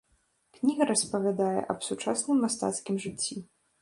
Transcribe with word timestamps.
Кніга 0.57 0.87
распавядае 0.91 1.59
аб 1.75 1.85
сучасным 1.91 2.43
мастацкім 2.47 2.95
жыцці. 3.05 3.35